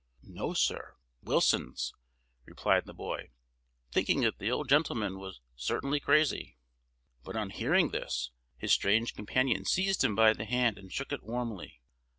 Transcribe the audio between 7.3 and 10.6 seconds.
on hearing this, his strange companion seized him by the